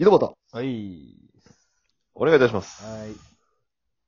[0.00, 1.16] 井戸端、はい。
[2.14, 2.84] お願いいたします。
[2.84, 3.10] はい。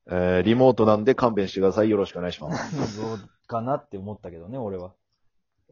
[0.07, 1.91] えー、リモートなんで勘弁してください。
[1.91, 2.97] よろしくお願いします。
[2.97, 3.19] どう
[3.49, 4.93] かなって思ったけどね、俺は。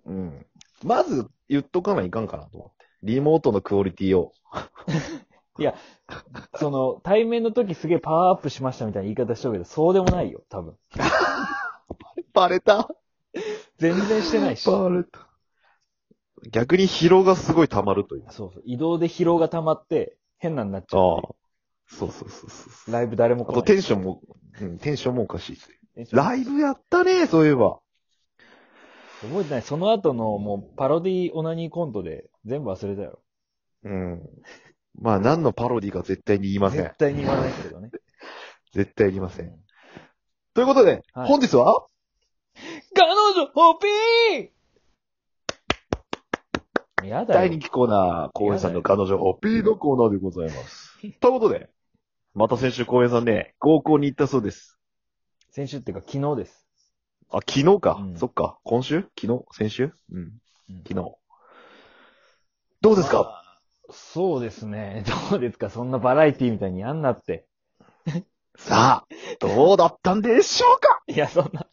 [0.07, 0.45] うん。
[0.83, 2.87] まず、言っとかないかんかなと思って。
[3.05, 4.33] リモートのクオリティを。
[6.57, 10.77] その、対面の時すげえパワーアップしましたみたいな言い方しとるけど、そうでもないよ、多分。
[12.35, 12.89] バレた
[13.77, 14.69] 全然してないし。
[14.69, 15.28] バレた。
[16.51, 18.25] 逆に疲労がすごい溜まるという。
[18.31, 18.63] そうそう。
[18.65, 21.37] 移動で疲労が溜まって、変なになっちゃああう。。
[21.87, 22.93] そうそうそうそう。
[22.93, 23.65] ライブ誰もあと来ない。
[23.65, 24.21] テンションも、
[24.61, 25.69] うん、テンションもおかしいです。
[25.95, 27.81] テンションライブやったね、そういえば。
[29.21, 29.63] 覚えてない。
[29.63, 33.21] その後のもうパロディオナニーコントで全部忘れたよ。
[33.85, 34.23] うん。
[35.01, 36.97] まあ、何のパロディか絶対に言いません絶。
[36.99, 37.91] 対に言わないけどね。
[38.73, 39.59] 絶対言いません。
[40.55, 41.87] ということで、はい本日は？
[42.95, 44.58] 彼女、ホッピー
[47.07, 47.59] やだよ大人。
[47.61, 50.97] 気コーナー、公園さんの彼女、オピーのコーナーでございます。
[51.21, 51.71] ということで、
[52.35, 54.79] また先週公園さんね、合コンに行ったそうです。
[55.51, 56.67] 先週っていうか昨日です。
[57.31, 57.99] あ、昨日か。
[58.01, 58.59] うんそっか。
[58.65, 59.03] 今週？
[59.21, 59.45] 昨日？
[59.53, 59.93] 先週？
[60.13, 60.19] うん。
[60.71, 61.17] うん昨日。
[62.81, 63.45] どうですか、まあ
[63.91, 65.03] そうですね。
[65.31, 65.71] どうですか？
[65.71, 67.47] そんなバラエティみたいにやんなって。
[68.57, 71.03] さあ、どうだったんでしょうか？
[71.07, 71.67] いや、そんな。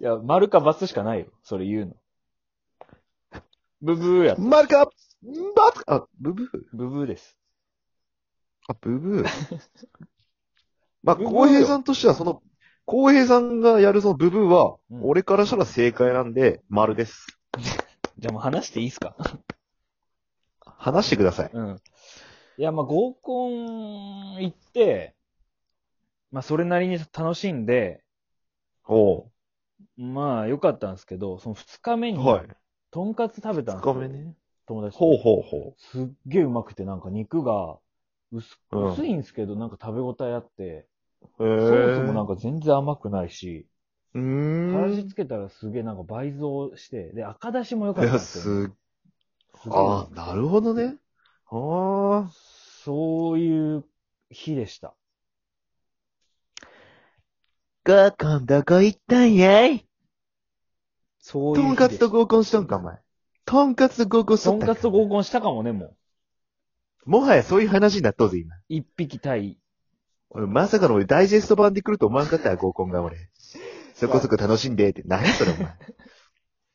[0.00, 1.26] いや、丸かバツしかないよ。
[1.42, 1.96] それ言うの。
[3.82, 4.36] ブブーや。
[4.38, 6.48] 丸かバツあ、ブブー？
[6.72, 7.36] ブブーです。
[8.68, 9.26] あ、ブブー？
[11.02, 12.42] まあ、ブブーよ浩平さんとしては、その、
[12.84, 17.26] 浩平さんがやるそのブブーは、うん俺からしたら正解なんで、丸です。
[18.18, 19.16] じゃあもう話していいっすか？
[20.60, 21.50] 話してください。
[21.52, 21.76] うん。
[22.58, 25.14] いや、まあ合コン行って、
[26.30, 28.02] まあそれなりに楽しんで、
[28.86, 29.30] おう
[29.96, 32.48] まあ良かったんですけど、その二日目に、はい。
[32.90, 34.04] とんかつ食べたんですよ。
[34.04, 34.36] 二日目ね。
[34.66, 37.78] 友達とほうほうほすっげえうまくて、なんか肉が
[38.32, 40.88] 薄、うん薄いんですけど、なんか食べ応えあって、
[41.38, 41.44] う。
[41.44, 43.68] へソースもなんか全然甘くないし、
[44.14, 44.22] うーん。
[44.66, 48.72] からしつけたらすげえなんか倍増して、で、赤だしも良かったんですよ、す、
[49.62, 50.98] すごいああ、なるほどね。
[51.50, 51.56] あ
[52.26, 52.32] あ。
[52.84, 53.84] そういう
[54.30, 54.94] 日でした。
[57.84, 59.86] 合コンどこ行ったんやい
[61.30, 62.98] そういう日とんかつと合コンしたんか、お前。
[63.44, 65.94] とんかつと合コンしとったかとんかつと合コンしたかもね、も
[67.06, 67.10] う。
[67.10, 68.56] もはやそういう話になっとうぜ、今。
[68.68, 69.56] 一匹対、
[70.30, 73.30] 俺、まさかの俺、ダイジェスト版で来ると思わんかったよ、合コンが俺。
[73.94, 75.02] そこそこ楽しんでって。
[75.06, 75.72] 何やそれ、お前。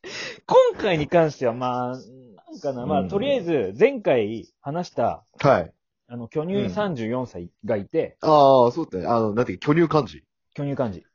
[0.47, 5.73] 今回に関しては、まあ、なんかな、まあ、うんとりあえず、前回話した、はい。
[6.07, 9.05] あの、巨乳34歳がいて、ああ、そうだね。
[9.07, 10.23] あの、なんていうか巨乳漢字。
[10.53, 11.05] 巨乳漢字。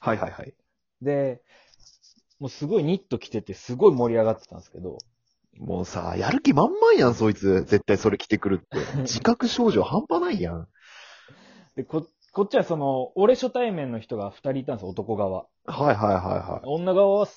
[0.00, 0.54] はいはいはい。
[1.02, 1.42] で、
[2.42, 4.98] もうすごいニット着てて、すごい盛り上がってたんですけど、
[5.58, 7.62] もうさ、やる気満々やん、そいつ。
[7.62, 8.78] 絶対それ着てくるって。
[9.02, 10.66] 自覚症状半端ないやん。
[11.76, 15.46] で、こ、こっちはその、俺初対面の人が2人いたんですよ、男側。
[15.66, 16.66] はいはいはいはい。
[16.66, 17.28] 女側は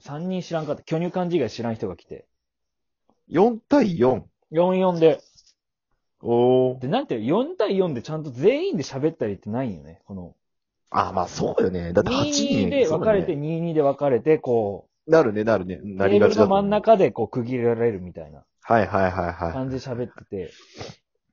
[0.00, 0.84] 3人知らんかった。
[0.84, 2.28] 巨乳漢字以外知らん人が来て。
[3.30, 4.22] 4対4。
[4.52, 5.20] 44で。
[6.22, 6.78] おー。
[6.78, 10.02] で、なんていう、4対4でちゃんと全員で喋ったりってないんよね。
[10.04, 10.36] この、
[10.90, 11.92] あ、まあそうよね。
[11.92, 12.70] だって8 22人。
[12.70, 15.76] で分かれて、そう22で分かれて、こう、だねなるね、なるね。
[15.76, 16.70] テなりがちだと思うーブルの真ん。
[16.70, 19.52] 中でこう区切られるみたいなはいはいはいはい。
[19.52, 20.52] 感じで喋ってて、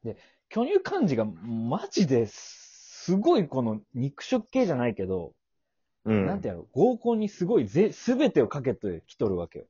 [0.03, 0.17] で、
[0.49, 5.33] 巨乳漢字がマジですごいこの肉食系じゃないけど、
[6.05, 6.25] うん。
[6.27, 9.65] なんてやろ、合コンにすごいぜ、すべてをかけてきとるわけよ。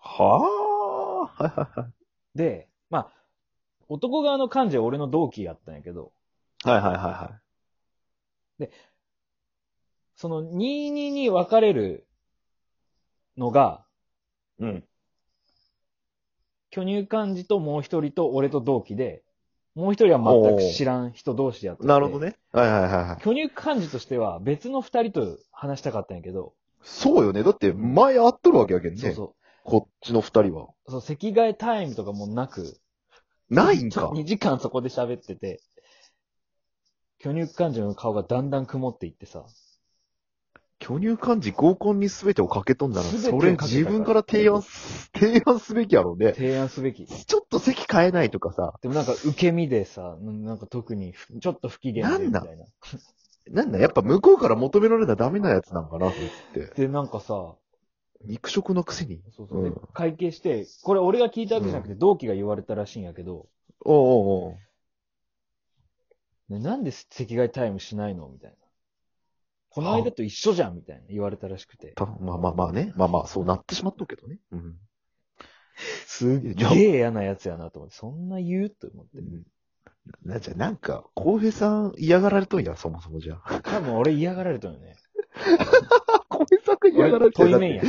[0.00, 1.44] はあ。
[1.44, 2.38] はいはいはい。
[2.38, 3.12] で、まあ、
[3.88, 6.12] 男側の漢字は俺の同期やったんやけど、
[6.64, 7.40] はいはいはいは
[10.16, 12.06] その22に分かれる
[13.36, 13.84] のが、
[14.60, 14.64] い。
[14.64, 14.84] うん。
[16.70, 19.22] 巨乳漢字ともう一人と俺と同期で、
[19.74, 22.24] もう一人は全く知らん人同士でやっててなるほど。
[22.24, 22.36] ね。
[22.52, 23.22] はいはいはいはい。
[23.22, 27.42] 巨乳漢字としては別の二人と話したかったんやけど、そうよね。
[27.42, 28.98] だって前会っとるわけやけんね。
[28.98, 29.34] そうそ
[29.64, 30.68] こっちの二人は。
[30.86, 30.90] う。
[30.90, 32.78] そう、席替えタイムとかもなく、
[33.50, 34.10] ないんか。
[34.14, 35.60] 2時間そこで喋ってて、
[37.26, 39.44] 巨乳漢字の顔がだんだん曇っていってさ、
[40.78, 43.08] 巨乳漢字合コンに全てをかけとんだな。
[43.10, 46.34] 全てをそれかけたから自分から提案す、提案すべきやろうね。
[46.34, 47.04] 提案すべき。
[47.04, 48.74] ちょっと席変えないとかさ。
[48.80, 52.64] でもなんか受け身でさ、なんか特にふちょっと不機嫌でみたいな。
[53.50, 56.26] なんだ、やっぱ向こうから求められたらダメなやつなんかな、それ
[56.62, 56.74] って。
[56.82, 57.56] で、なんかさ、
[58.24, 59.20] 肉食のくせに？
[59.36, 59.64] そうそう。
[59.64, 63.46] でうん会計して、これ俺が聞いたわけじゃなくて同期が言われたらしいんやけど、
[63.84, 64.56] おうおうおう
[66.48, 68.28] ね、なんで席替えタイムしないの？
[68.28, 68.56] みたいな。
[69.70, 71.92] この間と一緒じゃんみたいな言われたらしくて。
[71.96, 72.92] たまあまあまあね。
[72.96, 74.38] まあまあ、そうなってしまっとうけどね。
[74.52, 74.76] うん。
[76.06, 79.18] すっげえ嫌なやつやなと思って、そんな言うと思って。
[80.24, 83.60] な、じゃあなんか、浩平さん嫌がられとんや、そもそもじゃあ。
[83.60, 84.96] 多分俺嫌がられたよね。
[86.28, 87.82] 浩平さんが嫌がられて俺、問い面や。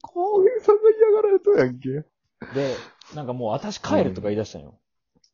[0.00, 1.90] 浩平さんが嫌がられとんやんけ。
[1.90, 2.04] で、
[3.14, 4.78] なんかもう私帰るとか言い出したんよ。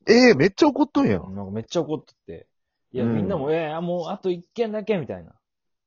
[0.07, 1.35] ええめっちゃ怒っとんやん。
[1.35, 2.47] なんかめっちゃ怒ってて。
[2.93, 5.33] いや、うんみんなも、いやいや、もうあと一件だけみたいな。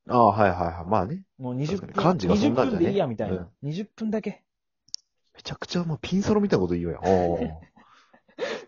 [0.10, 0.86] ああ、はいはいはい。
[0.90, 1.24] まあね。
[1.38, 1.80] もう20分。
[1.80, 3.50] 確かに漢字がそん20なんじゃね分でいいや、みたいな。
[3.64, 4.44] 20分だけ。
[5.36, 7.02] めちゃくちゃもうピンサロみたいなこと言うやん。
[7.04, 7.70] おー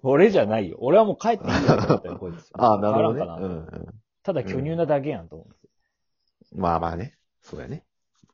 [0.04, 0.78] 俺じゃないよ。
[0.82, 2.50] 俺はもう帰っていいよ と思ったよ、こいつ。
[2.54, 3.24] ああ、なるほどね。
[3.24, 4.02] んかなうんうん。
[4.24, 5.70] ただ巨乳なだけやんと思って。
[6.54, 7.18] まあまあね。
[7.42, 7.84] そうやね。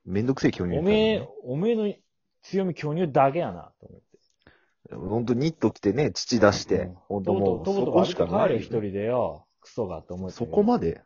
[0.06, 1.94] めんどくせえ巨乳おめえ、おめえの
[2.42, 4.07] 強み巨乳だけやな、と思って。
[4.92, 7.24] ほんとニット着てね、乳出してうん。
[7.24, 8.48] ともう、そとぼとぼこしかない。
[8.48, 9.46] 帰れ一人でよ。
[9.62, 10.36] クソがって思って。
[10.36, 11.02] そこまで、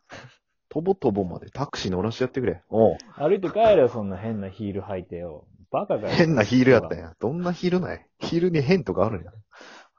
[0.70, 1.50] とぼとぼまで？
[1.50, 2.62] タクシー乗らしてやってくれ。
[2.70, 5.46] おう歩いて帰れよ、そんな変なヒール履いてよ。
[5.72, 6.10] バカかよ。
[6.10, 7.16] 変なヒールやったんや。
[7.20, 9.32] どんなヒールないヒールに変とかあるんや。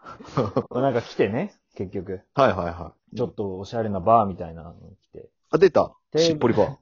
[0.70, 2.22] なんか来てね、結局。
[2.34, 3.16] はいはいはい。
[3.16, 5.28] ちょっとおしゃれなバーみたいなのに来て。
[5.50, 5.94] あ、出た。
[6.16, 6.76] しっぽりバー。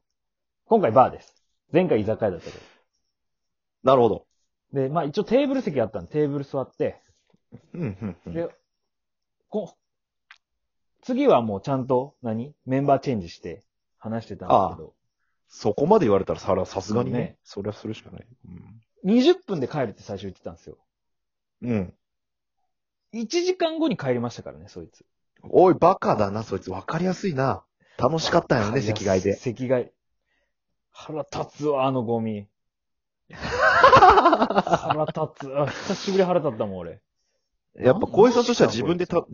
[0.67, 1.35] 今回バーです。
[1.73, 2.59] 前回居酒屋だったけど。
[3.85, 4.27] なるほど。
[4.73, 7.01] で、まあ一応テーブル席あったんで、テーブル座って、
[7.75, 8.33] うん、うん、うん。
[8.35, 8.49] で、
[9.49, 9.77] こ
[11.03, 13.63] 次はもうちゃんと何、メンバーチェンジして
[13.99, 14.95] 話してたんですけど、
[15.49, 17.19] そこまで言われたらさ、さすがにね。
[17.19, 18.27] ねそれはするしかない。
[19.05, 20.79] 20分で帰るって最初言ってたんですよ。
[21.63, 21.71] うん。
[21.71, 21.95] うん。
[23.21, 25.05] 1時間後に帰りましたからね、そいつ。
[25.43, 26.71] おい、バカだな、そいつ。
[26.71, 27.65] わかりやすいな。
[27.99, 29.35] 楽しかったんよね、席替えで。
[29.35, 29.93] 席替え。
[30.93, 32.47] 腹立つわ、あのゴミ。
[34.95, 35.59] 腹立つ。
[35.59, 37.01] あ久しぶり腹立ったもん、俺。
[37.77, 39.25] やっぱ、小江さんとしては自分でた、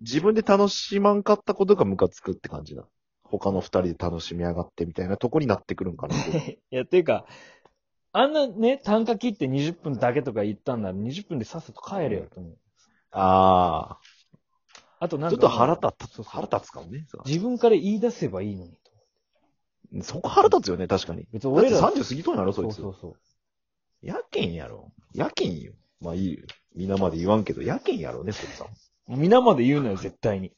[0.00, 2.86] 自分で楽しまんかったことがムカつくって感じだ。
[3.24, 6.14] 他の二人で楽しみやがってみたいなとこになってくるんかな。
[6.16, 7.26] いや、ていうか、
[8.12, 12.58] あんなね、単価切って20分だけとか言ったんなら20分でさっさと帰れよと思う。
[13.12, 14.00] ああ。
[14.98, 15.36] あとなんか。
[15.36, 17.06] ちょっと腹立つ、そうそう腹立つかもね。
[17.24, 20.02] 自分から言い出せばいいのにと。
[20.02, 21.26] そこ腹立つよね、確かに。
[21.32, 22.76] 別に俺らだって30過ぎとんやろ、そいつ。
[22.76, 24.06] そうそうそう。
[24.06, 24.92] やけんやろ。
[25.12, 25.72] やけんよ。
[26.00, 26.44] まあいいよ。
[26.74, 28.68] 皆まで言わんけど、やけんやろね、そいつは。
[29.08, 30.52] 皆まで言うのよ、絶対に。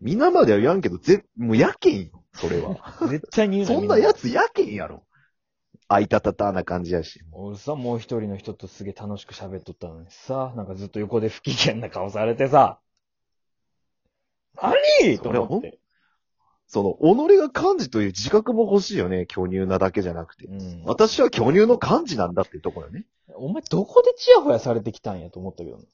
[0.00, 2.76] 皆までは言わんけど、ぜ、もうやけんよ、それは。
[3.08, 3.80] 絶対に言うのよ。
[3.80, 5.04] そんなやつやけんやろ。
[5.90, 7.20] あいたたたな感じやし。
[7.32, 12.80] 俺さ、もう一人の人とすげえ楽しく喋っとったのにさ、なんかずっと横で不機嫌な顔されてさ、
[14.60, 15.18] 何？
[15.18, 15.78] と思って。
[16.70, 20.44] その、己が漢字という自覚も欲しいよね、巨乳なだけじゃなくて。
[20.46, 20.82] うん。
[20.84, 23.06] 私は巨乳の漢字なんだっていうところよね。
[23.36, 25.84] お前どこでチヤホヤされてきたんやと思ったけどね。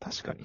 [0.00, 0.40] 確かに。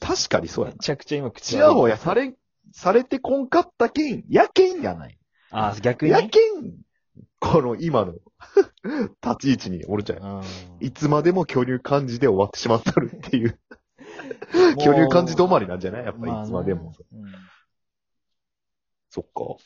[0.00, 0.74] 確かにそうやな。
[0.74, 1.94] めちゃくちゃ今口チヤホや。
[1.94, 2.34] ヤされ、
[2.72, 5.18] されてこんかったけん、やけんやない。
[5.50, 6.78] あ、逆にやけん、
[7.38, 8.14] この今の
[9.22, 10.22] 立ち位置におるじゃん。
[10.22, 10.42] うん。
[10.80, 13.58] いつまでも巨乳漢字で終わってしまったるっていう。
[14.82, 16.04] 巨乳漢字止まりなんじゃない？
[16.04, 16.92] やっぱいつまでも。
[17.12, 17.24] うん
[19.10, 19.56] そっか。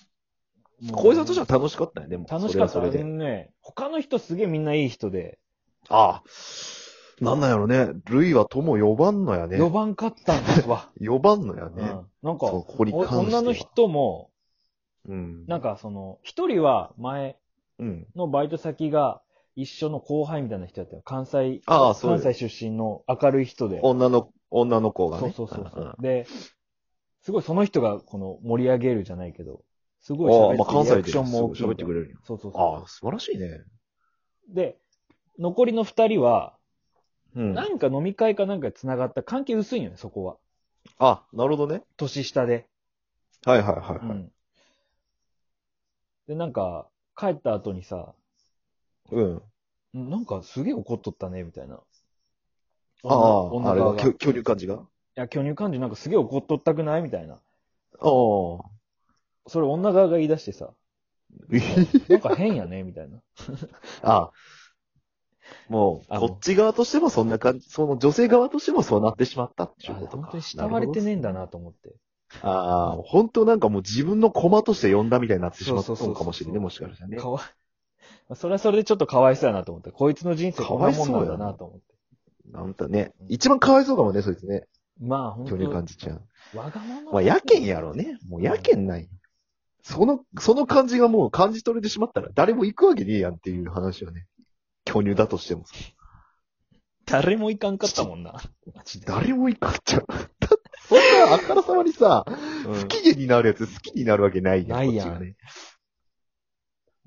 [0.92, 2.26] 小江さんとしては楽しかったね、でも。
[2.28, 2.72] 楽しかった。
[2.72, 3.04] それはそれで。
[3.04, 5.38] ね、他の人すげえみんないい人で、
[5.88, 6.22] ああ。
[7.20, 7.88] なんなんやろね。
[8.06, 9.58] ルイは友呼ばんのやね。
[9.58, 10.90] 呼ばんかったんですわ。
[11.00, 11.82] 呼ばんのやうね。
[11.82, 13.22] んなんか、そう、ここにお関しては。
[13.22, 14.30] 女の人も、
[15.08, 15.46] うん。
[15.46, 17.36] なんかその、一人は前
[17.78, 18.06] うん。
[18.16, 19.22] のバイト先が
[19.54, 21.02] 一緒の後輩みたいな人だったよ。
[21.04, 23.80] 関西、ああそう関西出身の明るい人で。
[23.82, 25.32] 女の、女の子がね。
[25.36, 25.96] そうそうそうそう。
[25.98, 26.26] んで、
[27.22, 29.62] すごいその人がこの盛り上げるじゃないけど、
[30.00, 32.16] すごいああ、喋まあ関西でってリアクションも大きい喋ってくれるんや。
[32.24, 33.46] そうそうそああ、素晴らしいね。
[33.46, 34.54] う。
[34.54, 34.76] で、
[35.38, 36.56] 残りの二人は、
[37.34, 37.54] うん。
[37.54, 40.36] なんか飲み会かなんかで繋がった関係薄いんよね、そこは。
[40.98, 41.82] あ、なるほどね。
[41.96, 42.66] 年下で。
[43.44, 43.98] はいはいはいはい。
[44.00, 44.32] うん。
[46.26, 48.14] で、なんか、帰った後にさ、
[49.10, 49.42] うん。
[49.98, 51.74] んなんかすげえ怒っとったね、みたいな。
[51.74, 51.78] あ
[53.08, 54.26] あ、あれは、女側がいき
[55.18, 57.02] ょ巨乳漢字がや、巨乳感じなんかすげえ怒っとったくない？
[57.02, 57.34] みたいな。
[57.34, 57.40] ああ。
[59.46, 60.72] それ女側が言い出してさ、
[62.08, 63.18] なんか変やね、みたいな。
[64.02, 64.32] あ あ。
[65.68, 70.22] もう、あこっち側としてもそんな感じ、その女性側としてもそうなってしまったっていうあことか。
[70.24, 71.94] 本当に慕われてねえんだなと思って。
[72.40, 72.48] ほど。
[72.48, 77.16] ああ、本当なんかもう自分の駒として呼んだみたいになってしまったそうそうそうそうのかもしれないね、もしかしたらね。
[77.16, 77.42] かわい、
[78.28, 79.90] まあそれはそれでちょっとかわいそうやなと思って。
[79.90, 81.84] こいつの人生こんなもんなんだなと思って。
[82.50, 84.66] なんかね、一番かわいそうかもね、そいつね。
[85.00, 86.20] まあ、本巨乳漢当字ちゃん。
[86.54, 87.12] わがまま。
[87.12, 88.18] まあ、やけんやろね。
[88.28, 89.08] もうやけんない。
[89.82, 94.26] その、その感じがもう感じ取れてしまったら誰も行くわけねえやんっていう話よね。
[94.84, 95.74] 巨乳だとしてもさ。
[97.04, 98.40] 誰もいかんかったもんな。
[99.06, 100.06] 誰も行かっちゃう。
[100.08, 102.24] だってそんなあからさまにさ、
[102.66, 104.78] うん不機嫌になるやつ好きになるわけないやん。
[104.78, 105.36] ないやんこっちがね。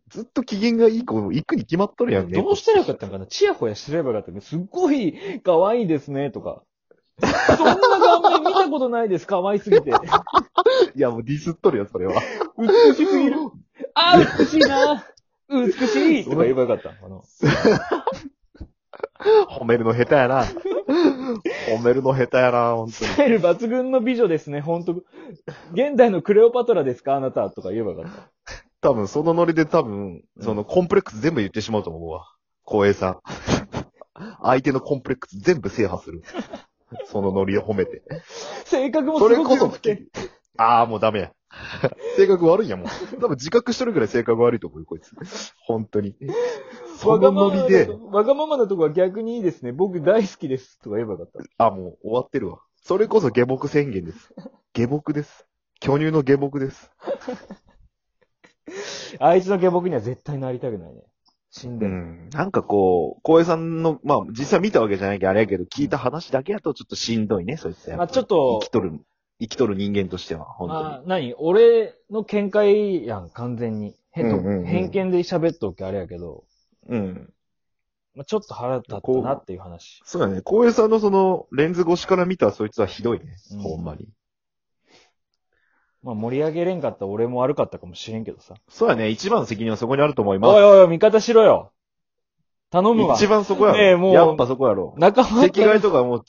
[0.09, 2.41] ずっと機嫌がいい子、行くに決まっとるやんね。
[2.41, 4.41] どうしたらよかったんかなチヤホヤすればよかったね。
[4.41, 6.63] すっごい可愛いですね、とか。
[7.21, 9.91] そんな顔面見たことないです、可愛すぎて。
[10.95, 12.21] いや、もうディスっとるよ、それは。
[12.57, 13.37] 美しすぎる。
[13.93, 15.05] あー、美しいな。
[15.49, 16.89] 美しいとか言えばよかった。
[16.89, 17.23] あの
[19.59, 20.43] 褒めるの下手やな。
[20.43, 22.91] 褒めるの下手やな、本当に。
[22.91, 25.03] スタイル抜群の美女ですね、ほんと。
[25.73, 28.31] 現代のクレオパトラですかあなたとか言えばよかった。
[28.81, 32.25] 多分、そのノリで多分、そのコンプレックス全部言ってしまうと思うわ。
[32.65, 33.19] 光栄さん。
[34.41, 36.23] 相手のコンプレックス全部制覇する。
[37.05, 38.03] そのノリを褒めて。
[38.65, 40.07] 性格もそれすごこそく良くて。
[40.57, 41.31] ああ、もうダメや。
[42.17, 42.87] 性格悪いんやもん。
[43.19, 45.15] 多分自覚しとるぐらい性格悪いと思うよ、こいつ。
[45.65, 46.15] 本当に。
[46.97, 49.71] そわがのノリでままなと、わがままなとこは逆にいいですね。
[49.71, 50.79] 僕大好きです。
[50.79, 51.27] とか言えばよかっ
[51.57, 51.65] た。
[51.65, 52.59] あ、もう終わってるわ。
[52.81, 54.33] それこそ下僕宣言です。
[54.73, 55.47] 下僕です。
[55.79, 56.91] 巨乳の下僕です。
[59.19, 61.03] あいつの下僕には絶対なりたくないね。
[61.57, 61.91] 死んでる。
[61.93, 62.29] うん。
[62.31, 68.99] なんかこう、光栄さんの、まあ、実際見たわけじゃないけど、あれやけど、聞いた話だけやとちょっとしんどいね、そいつまあちょっと生きとる、
[69.39, 70.83] 生きとる人間としては、本当に。
[70.83, 73.95] まあ、何俺の見解やん、完全に。
[74.11, 76.43] へとうんうんうん偏見で喋っとけあれやけど、
[76.87, 77.33] うん。
[78.15, 80.01] まあ、ちょっと腹立ったなっていう話。
[80.05, 80.37] そうだね。
[80.37, 83.35] 光栄さんのその、レンズ越しから見たそいつはひどいね。
[83.53, 84.09] うんほんまに。
[86.05, 88.53] まあ盛り上げれんかった俺も悪かったかもしれんけどさ。
[88.69, 89.09] そうやね。
[89.09, 90.51] 一番の責任はそこにあると思います。
[90.51, 91.73] おいおいおい、味方しろよ。
[92.69, 93.15] 頼むわ。
[93.15, 93.77] 一番そこやろ。
[93.79, 94.93] ねえもうやっぱそこやろ。
[94.99, 96.25] 仲間席替えとかもう、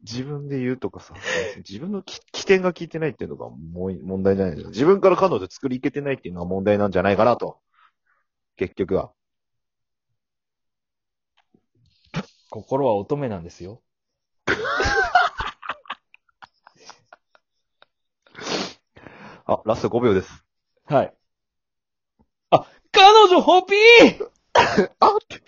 [0.00, 1.12] 自分で言うとかさ、
[1.58, 4.70] 自分のき起点が効いてないっていうのがもう問題じゃないですか。
[4.70, 7.58] 自分から彼女作りいけてないっていうのが問題なんじゃないかなと。
[8.56, 9.10] 結局は。
[12.48, 13.82] 心は乙女なんですよ。
[19.48, 20.44] あ、ラスト5秒です。
[20.84, 21.14] はい。
[22.50, 25.42] あ、彼女ホピーあって。